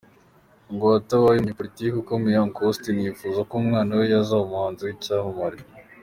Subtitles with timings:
[0.73, 5.59] Ngo atabaye umunyepolitiki ukomeye, Uncle Austin yifuza ko umwana we yazaba umuhanzi w’icyamamare.